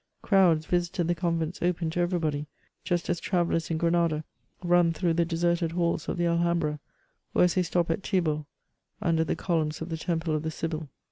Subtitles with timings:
[0.23, 2.47] Crowds visited the convents open to every body,
[2.83, 4.23] just as travellers in Granada
[4.63, 6.79] run through the deserted halls of the Alhambra,
[7.35, 8.45] or as they stop at Tibur,
[8.99, 10.89] under the columns of the temple of the Sibyll.